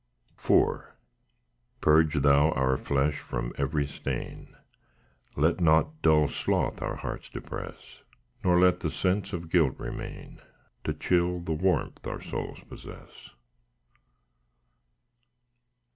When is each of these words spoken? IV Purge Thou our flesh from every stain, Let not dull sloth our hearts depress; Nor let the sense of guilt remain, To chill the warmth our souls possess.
IV 0.43 0.77
Purge 1.79 2.21
Thou 2.23 2.49
our 2.53 2.75
flesh 2.75 3.19
from 3.19 3.53
every 3.55 3.85
stain, 3.85 4.55
Let 5.35 5.61
not 5.61 6.01
dull 6.01 6.27
sloth 6.27 6.81
our 6.81 6.95
hearts 6.95 7.29
depress; 7.29 7.99
Nor 8.43 8.59
let 8.59 8.79
the 8.79 8.89
sense 8.89 9.31
of 9.31 9.51
guilt 9.51 9.75
remain, 9.77 10.41
To 10.85 10.95
chill 10.95 11.39
the 11.39 11.53
warmth 11.53 12.07
our 12.07 12.19
souls 12.19 12.61
possess. 12.61 13.29